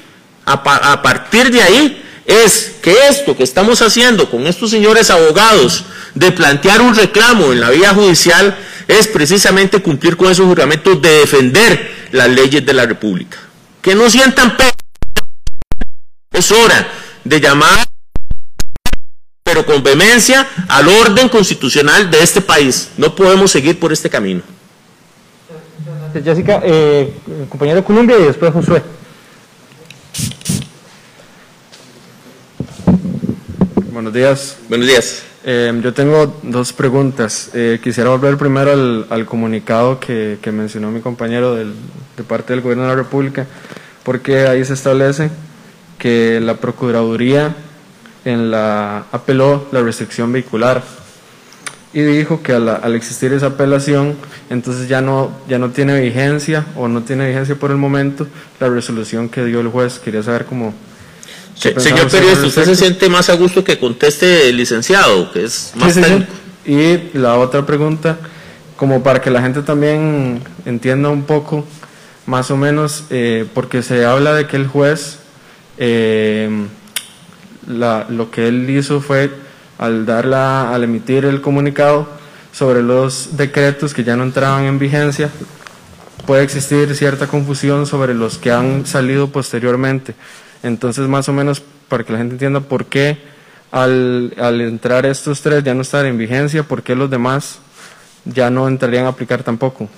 [0.46, 5.84] a, a partir de ahí, es que esto que estamos haciendo con estos señores abogados
[6.14, 11.10] de plantear un reclamo en la vía judicial es precisamente cumplir con esos juramentos de
[11.10, 13.36] defender las leyes de la República.
[13.82, 14.70] Que no sientan pena.
[16.32, 16.88] Es hora
[17.24, 17.84] de llamar,
[19.42, 22.90] pero con vehemencia, al orden constitucional de este país.
[22.96, 24.42] No podemos seguir por este camino.
[26.24, 27.12] Jessica, eh,
[27.48, 28.82] compañero Colombia y después Josué.
[34.00, 34.56] Buenos días.
[34.70, 35.22] Buenos días.
[35.44, 37.50] Eh, yo tengo dos preguntas.
[37.52, 41.74] Eh, quisiera volver primero al, comunicado que, mencionó mi compañero del,
[42.16, 43.46] de parte del Gobierno de la República,
[44.02, 45.28] porque ahí se establece
[45.98, 47.54] que la Procuraduría
[48.24, 50.82] en la apeló la restricción vehicular
[51.92, 54.16] y dijo que al, al, existir esa apelación,
[54.48, 58.26] entonces ya no, ya no tiene vigencia o no tiene vigencia por el momento
[58.60, 59.98] la resolución que dio el juez.
[59.98, 60.72] Quería saber cómo,
[61.60, 65.94] señor periodista, ¿usted se siente más a gusto que conteste el licenciado, que es más
[65.94, 66.32] técnico?
[66.64, 68.18] Y la otra pregunta,
[68.76, 71.66] como para que la gente también entienda un poco,
[72.26, 75.18] más o menos, eh, porque se habla de que el juez,
[75.78, 76.66] eh,
[77.66, 79.30] lo que él hizo fue,
[79.78, 82.08] al, darla, al emitir el comunicado
[82.52, 85.30] sobre los decretos que ya no entraban en vigencia,
[86.26, 90.14] puede existir cierta confusión sobre los que han salido posteriormente.
[90.62, 93.18] Entonces, más o menos, para que la gente entienda por qué
[93.70, 97.58] al, entrar estos tres ya no están en vigencia, por qué los demás
[98.24, 99.88] ya no entrarían a aplicar tampoco.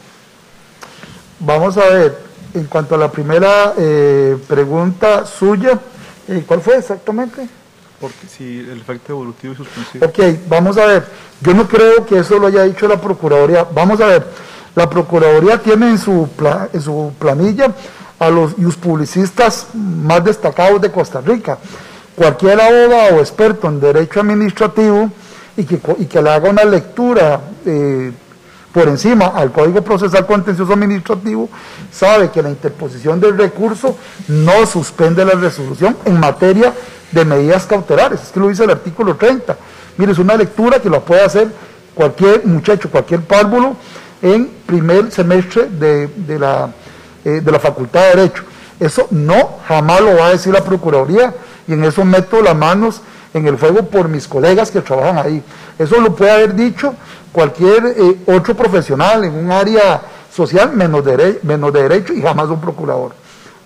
[1.41, 2.19] Vamos a ver,
[2.55, 5.79] en cuanto a la primera eh, pregunta suya,
[6.29, 7.49] eh, ¿cuál fue exactamente?
[8.01, 10.07] Porque si el efecto evolutivo y suspensivo.
[10.07, 11.07] Ok, vamos a ver,
[11.41, 13.65] yo no creo que eso lo haya dicho la Procuraduría.
[13.65, 14.27] Vamos a ver,
[14.75, 16.29] la Procuraduría tiene en su,
[16.73, 17.73] en su planilla
[18.23, 21.59] a los publicistas más destacados de Costa Rica.
[22.15, 25.11] Cualquier abogado o experto en derecho administrativo
[25.57, 28.13] y que, y que le haga una lectura eh,
[28.73, 31.49] por encima al Código Procesal Contencioso Administrativo
[31.91, 33.97] sabe que la interposición del recurso
[34.29, 36.73] no suspende la resolución en materia
[37.11, 38.23] de medidas cautelares.
[38.23, 39.57] Es que lo dice el artículo 30.
[39.99, 41.49] Mire, es una lectura que lo puede hacer
[41.93, 43.77] cualquier muchacho, cualquier párvulo
[44.23, 46.71] en primer semestre de la
[47.25, 48.45] eh, de la Facultad de Derecho.
[48.81, 51.35] Eso no, jamás lo va a decir la Procuraduría
[51.69, 53.01] y en eso meto las manos
[53.35, 55.43] en el fuego por mis colegas que trabajan ahí.
[55.79, 56.95] Eso lo puede haber dicho
[57.33, 60.03] cualquier eh, otro profesional en un área
[60.35, 61.05] social menos
[61.43, 63.13] menos de derecho y jamás un procurador.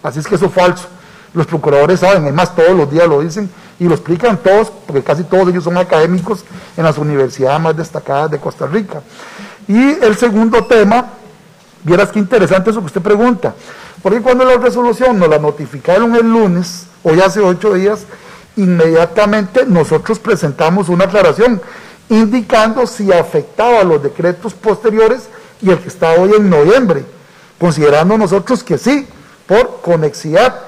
[0.03, 0.87] Así es que eso es falso.
[1.35, 5.25] Los procuradores saben, además todos los días lo dicen y lo explican todos, porque casi
[5.25, 6.45] todos ellos son académicos
[6.77, 9.03] en las universidades más destacadas de Costa Rica.
[9.69, 11.07] Y el segundo tema
[11.85, 13.55] Vieras qué interesante eso que usted pregunta,
[14.03, 18.01] Porque cuando la resolución nos la notificaron el lunes, hoy hace ocho días,
[18.57, 21.61] inmediatamente nosotros presentamos una aclaración
[22.09, 25.29] indicando si afectaba los decretos posteriores
[25.61, 27.05] y el que está hoy en noviembre,
[27.59, 29.07] considerando nosotros que sí,
[29.47, 30.61] por conexidad.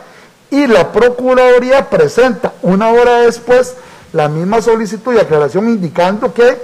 [0.51, 3.75] Y la Procuraduría presenta una hora después
[4.12, 6.59] la misma solicitud y aclaración indicando que,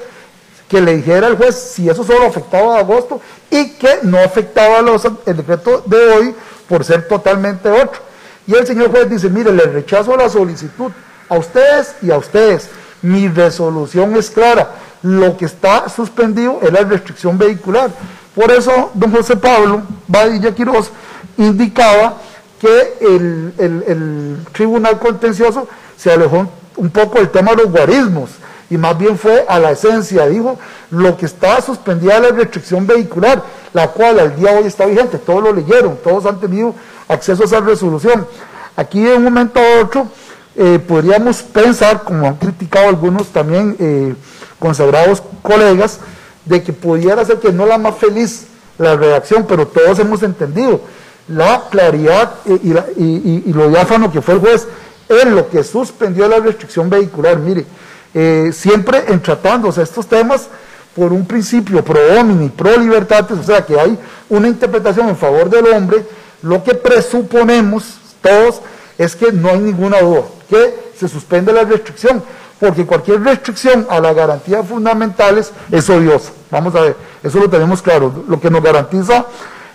[0.75, 4.83] que le dijera al juez si eso solo afectaba a agosto y que no afectaba
[4.83, 6.35] los, el decreto de hoy
[6.69, 8.01] por ser totalmente otro.
[8.45, 10.91] Y el señor juez dice, mire, le rechazo la solicitud
[11.29, 12.71] a ustedes y a ustedes.
[13.03, 14.73] Mi resolución es clara.
[15.03, 17.91] Lo que está suspendido es la restricción vehicular.
[18.35, 20.91] Por eso, don José Pablo Badilla Quiroz
[21.37, 22.17] indicaba
[22.61, 28.31] que el, el tribunal contencioso se alejó un poco del tema de los guarismos
[28.75, 30.59] y más bien fue a la esencia, dijo,
[30.91, 33.41] lo que está suspendida la restricción vehicular,
[33.73, 36.75] la cual al día de hoy está vigente, todos lo leyeron, todos han tenido
[37.07, 38.27] acceso a esa resolución.
[38.75, 40.09] Aquí de un momento a otro
[40.57, 44.17] eh, podríamos pensar, como han criticado algunos también eh,
[44.59, 46.01] consagrados colegas,
[46.45, 48.47] de que pudiera ser que no la más feliz
[48.79, 50.81] la redacción, pero todos hemos entendido
[51.29, 54.67] la claridad y, lo diáfano que fue el juez
[55.09, 57.39] en lo que suspendió la restricción vehicular.
[57.39, 57.67] Mire,
[58.15, 60.49] eh, siempre en tratándose estos temas
[60.95, 63.99] por un principio pro homini, pro libertatis, o sea que hay
[64.29, 66.07] una interpretación en favor del hombre,
[66.43, 68.61] lo que presuponemos todos
[68.97, 72.23] es que no hay ninguna duda, que se suspende la restricción,
[72.61, 76.33] porque cualquier restricción a las garantías fundamentales es odiosa.
[76.51, 78.25] Vamos a ver, eso lo tenemos claro.
[78.29, 79.27] Lo que nos garantiza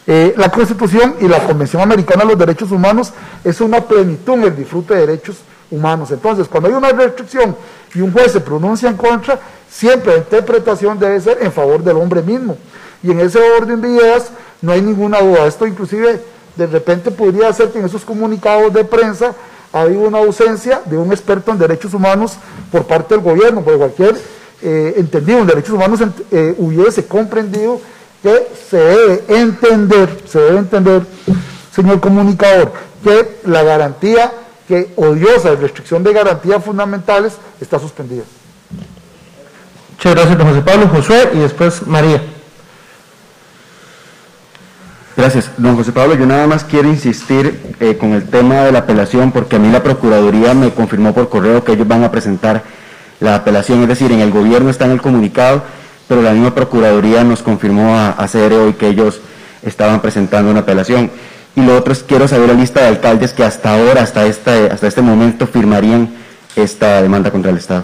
[0.08, 3.12] eh, la Constitución y la Convención Americana de los Derechos Humanos
[3.44, 5.38] es una plenitud en el disfrute de derechos
[5.70, 6.10] humanos.
[6.12, 7.56] Entonces, cuando hay una restricción
[7.94, 11.98] y un juez se pronuncia en contra, siempre la interpretación debe ser en favor del
[11.98, 12.58] hombre mismo.
[13.02, 14.30] Y en ese orden de ideas
[14.62, 15.46] no hay ninguna duda.
[15.48, 16.22] Esto inclusive
[16.56, 19.34] de repente podría ser que en esos comunicados de prensa
[19.72, 22.34] ha habido una ausencia de un experto en derechos humanos
[22.72, 24.16] por parte del gobierno, porque cualquier
[24.62, 27.80] eh, entendido en derechos humanos eh, hubiese comprendido
[28.22, 31.04] que se debe entender, se debe entender,
[31.74, 32.74] señor comunicador,
[33.04, 34.34] que la garantía
[34.70, 38.22] que odiosa de restricción de garantías fundamentales está suspendida.
[39.94, 42.22] Muchas gracias, don José Pablo, Josué y después María.
[45.18, 45.50] Gracias.
[45.58, 49.32] Don José Pablo, yo nada más quiero insistir eh, con el tema de la apelación
[49.32, 52.64] porque a mí la Procuraduría me confirmó por correo que ellos van a presentar
[53.20, 55.64] la apelación, es decir, en el gobierno está en el comunicado,
[56.08, 58.30] pero la misma Procuraduría nos confirmó a, a
[58.62, 59.20] hoy que ellos
[59.64, 61.10] estaban presentando una apelación.
[61.60, 64.70] Y lo otro es, quiero saber la lista de alcaldes que hasta ahora, hasta este,
[64.72, 66.10] hasta este momento, firmarían
[66.56, 67.84] esta demanda contra el Estado.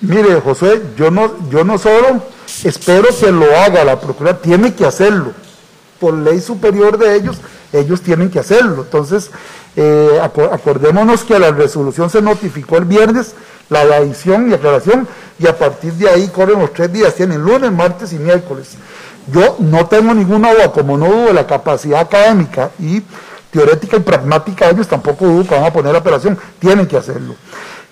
[0.00, 2.24] Mire, José, yo no, yo no solo
[2.64, 5.32] espero que lo haga la Procuraduría, tiene que hacerlo
[6.00, 7.36] por ley superior de ellos,
[7.72, 8.82] ellos tienen que hacerlo.
[8.82, 9.30] Entonces,
[9.76, 13.34] eh, acordémonos que la resolución se notificó el viernes,
[13.68, 15.06] la adición y aclaración,
[15.38, 18.70] y a partir de ahí corren los tres días, tienen lunes, martes y miércoles.
[19.28, 23.02] Yo no tengo ninguna duda, como no dudo de la capacidad académica y
[23.50, 26.96] teórica y pragmática de ellos, tampoco dudo que van a poner la operación, tienen que
[26.96, 27.34] hacerlo.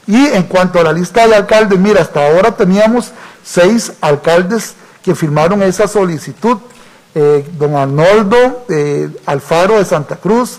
[0.06, 3.12] Y en cuanto a la lista de alcaldes, mira, hasta ahora teníamos
[3.44, 6.58] seis alcaldes que firmaron esa solicitud
[7.14, 10.58] eh, don Arnoldo eh, Alfaro de Santa Cruz,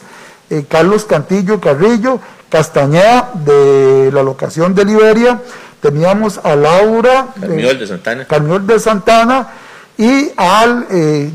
[0.49, 5.39] eh, Carlos Cantillo Carrillo, Castañeda de la locación de Liberia,
[5.81, 8.25] teníamos a Laura Carmiol de Santana,
[8.59, 9.47] de Santana
[9.97, 10.87] y al,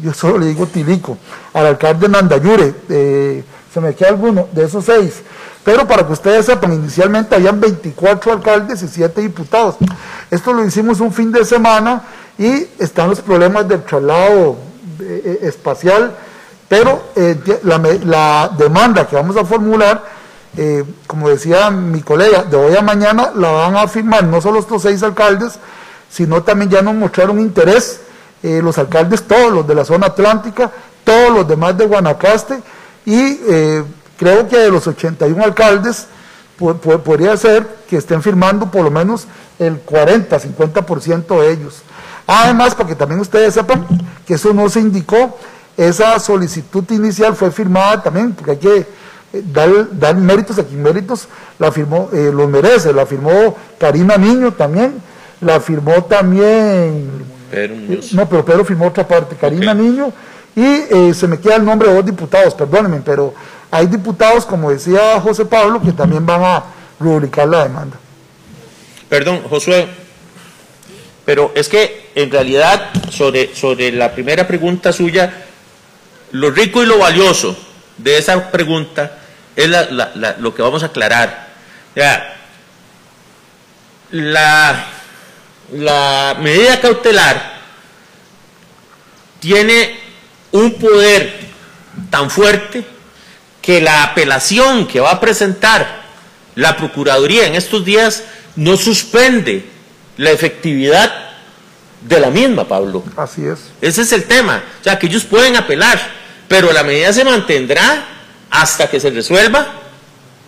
[0.03, 1.19] yo solo le digo Tilico,
[1.53, 2.75] al alcalde Nandayure,
[3.73, 5.23] se me queda alguno de esos seis.
[5.67, 9.75] Pero para que ustedes sepan, inicialmente habían 24 alcaldes y 7 diputados.
[10.31, 12.03] Esto lo hicimos un fin de semana
[12.39, 14.59] y están los problemas del traslado
[15.01, 16.15] eh, eh, espacial,
[16.69, 20.05] pero eh, la, demanda que vamos a formular,
[21.09, 24.83] como decía mi colega, de hoy a mañana la van a firmar no solo estos
[24.83, 25.59] seis alcaldes,
[26.09, 28.03] sino también ya nos mostraron interés
[28.43, 30.71] los alcaldes, todos los de la zona atlántica,
[31.05, 32.61] todos los demás de Guanacaste,
[33.05, 33.39] y
[34.17, 36.07] creo que de los 81 alcaldes,
[36.57, 39.27] podría ser que estén firmando por lo menos
[39.59, 41.83] el 40, 50% de ellos.
[42.27, 43.87] Además, para que también ustedes sepan
[44.27, 45.39] que eso no se indicó,
[45.77, 48.77] esa solicitud inicial fue firmada también, porque hay que
[49.33, 49.43] eh,
[49.93, 51.29] dar, méritos a quien méritos
[51.59, 55.01] la firmó, eh, los merece, la firmó Karina Niño también,
[55.41, 57.36] la firmó también...
[57.57, 57.75] Pedro
[58.13, 60.13] No, pero Pedro firmó otra parte, Karina Niño,
[60.55, 63.33] y eh, se me queda el nombre de dos diputados, perdónenme, pero
[63.71, 66.65] hay diputados, como decía José Pablo, que también van a
[67.01, 67.97] rubricar la demanda.
[69.09, 69.89] Perdón, Josué,
[71.25, 75.47] pero es que en realidad sobre, sobre la primera pregunta suya,
[76.33, 77.57] lo rico y lo valioso
[77.97, 79.19] de esa pregunta
[79.57, 79.71] es
[80.39, 81.49] lo que vamos a aclarar.
[84.11, 84.87] la,
[85.73, 87.57] la medida cautelar
[89.41, 89.99] tiene
[90.53, 91.47] un poder
[92.11, 92.85] tan fuerte
[93.61, 96.05] que la apelación que va a presentar
[96.55, 98.23] la Procuraduría en estos días
[98.55, 99.67] no suspende
[100.17, 101.13] la efectividad
[102.01, 103.05] de la misma, Pablo.
[103.17, 103.59] Así es.
[103.81, 104.63] Ese es el tema.
[104.81, 106.01] O sea, que ellos pueden apelar,
[106.49, 108.05] pero la medida se mantendrá
[108.51, 109.67] hasta que se resuelva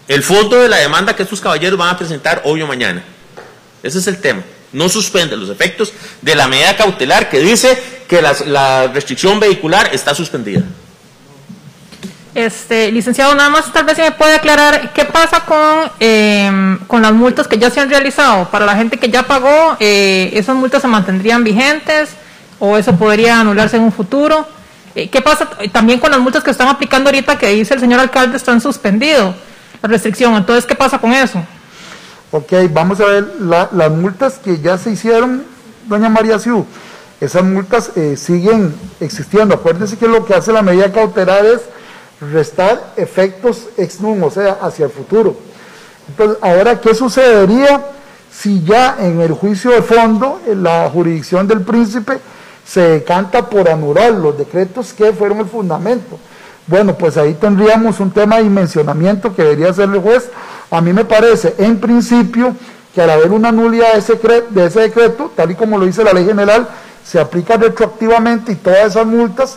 [0.06, 3.02] el fondo de la demanda que estos caballeros van a presentar hoy o mañana.
[3.82, 4.42] Ese es el tema.
[4.72, 5.92] No suspende los efectos
[6.22, 10.62] de la medida cautelar que dice que la restricción vehicular está suspendida.
[12.38, 17.02] Este, licenciado, nada más tal vez si me puede aclarar qué pasa con, em, con
[17.02, 18.48] las multas que ya se han realizado.
[18.48, 22.10] Para la gente que ya pagó, eh, ¿esas multas se mantendrían vigentes
[22.60, 24.46] o eso podría anularse en un futuro?
[24.94, 27.98] Eh, ¿Qué pasa también con las multas que están aplicando ahorita que dice el señor
[27.98, 29.34] alcalde están suspendidos?
[29.82, 31.44] La restricción, entonces, ¿qué pasa con eso?
[32.30, 35.44] Ok, vamos a ver las multas que ya se hicieron,
[35.86, 36.66] doña María Ciu.
[37.22, 39.54] Esas multas eh, siguen existiendo.
[39.54, 41.62] Acuérdense que lo que hace la medida cautelar es
[42.20, 45.36] restar efectos ex num, o sea, hacia el futuro.
[46.06, 47.86] Entonces, ahora, ¿qué sucedería
[48.30, 52.18] si ya en el juicio de fondo, en la jurisdicción del príncipe,
[52.66, 56.18] se decanta por anular los decretos que fueron el fundamento?
[56.66, 60.28] Bueno, pues ahí tendríamos un tema de dimensionamiento que debería hacer el juez.
[60.70, 62.54] A mí me parece, en principio,
[62.94, 64.18] que al haber una nulidad de ese,
[64.50, 66.68] de ese decreto, tal y como lo dice la ley general,
[67.04, 69.56] se aplica retroactivamente y todas esas multas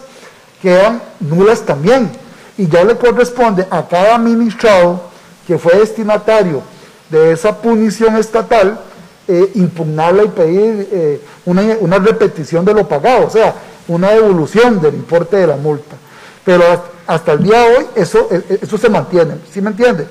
[0.61, 2.09] quedan nulas también
[2.57, 5.01] y ya le corresponde a cada administrado
[5.47, 6.61] que fue destinatario
[7.09, 8.79] de esa punición estatal
[9.27, 13.53] eh, impugnarla y pedir eh, una, repetición de lo pagado, o sea,
[13.87, 15.95] una devolución del importe de la multa.
[16.43, 16.63] Pero
[17.05, 20.07] hasta el día de hoy eso, eh, eso se mantiene, ¿sí me entiende?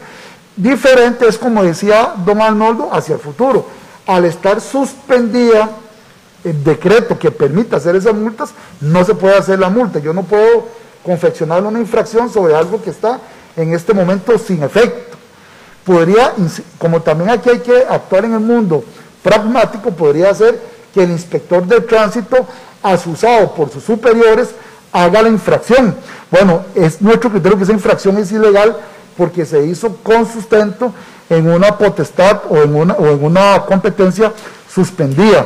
[0.61, 3.65] Diferente es, como decía don Arnoldo, hacia el futuro.
[4.07, 5.71] Al estar suspendida
[6.45, 8.51] el decreto que permita hacer esas multas,
[8.83, 10.01] no se puede hacer la multa.
[10.01, 10.67] Yo no puedo
[11.03, 13.21] confeccionar una infracción sobre algo que está
[13.57, 15.17] en este momento sin efecto.
[15.83, 16.35] Podría,
[16.77, 18.85] como también aquí hay que actuar en el mundo
[19.23, 20.61] pragmático, podría ser
[20.93, 22.47] que el inspector de tránsito,
[22.83, 24.51] asusado por sus superiores,
[24.93, 25.97] haga la infracción.
[26.31, 28.77] Bueno, es nuestro criterio que esa infracción es ilegal
[29.21, 30.95] porque se hizo con sustento
[31.29, 34.33] en una potestad o en una, o en una competencia
[34.75, 35.45] suspendida.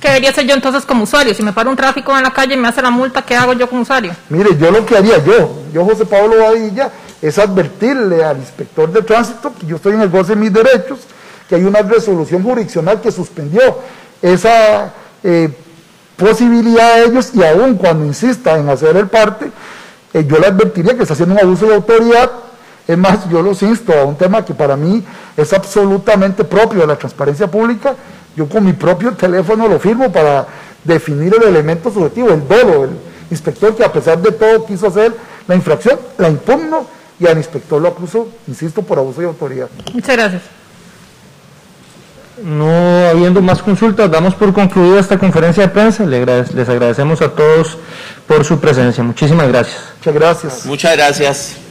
[0.00, 1.34] ¿Qué debería hacer yo entonces como usuario?
[1.34, 3.52] Si me paro un tráfico en la calle y me hace la multa, ¿qué hago
[3.54, 4.14] yo como usuario?
[4.28, 9.02] Mire, yo lo que haría yo, yo José Pablo Badilla, es advertirle al inspector de
[9.02, 11.00] tránsito que yo estoy en el goce de mis derechos,
[11.48, 13.80] que hay una resolución jurisdiccional que suspendió
[14.22, 15.50] esa eh,
[16.16, 19.50] posibilidad de ellos y aún cuando insista en hacer el parte,
[20.14, 22.30] eh, yo le advertiría que está haciendo un abuso de autoridad.
[22.86, 25.04] Es más, yo los insto a un tema que para mí
[25.36, 27.96] es absolutamente propio de la transparencia pública
[28.36, 30.46] yo con mi propio teléfono lo firmo para
[30.84, 32.90] definir el elemento subjetivo, el dolo, el
[33.30, 35.12] inspector que a pesar de todo quiso hacer
[35.48, 36.86] la infracción, la impugno
[37.18, 39.68] y al inspector lo acuso, insisto, por abuso de autoridad.
[39.94, 40.42] Muchas gracias.
[42.42, 46.04] No habiendo más consultas, damos por concluida esta conferencia de prensa.
[46.04, 47.78] Les agradecemos a todos
[48.26, 49.02] por su presencia.
[49.02, 49.80] Muchísimas gracias.
[49.96, 50.66] Muchas gracias.
[50.66, 51.65] Muchas gracias.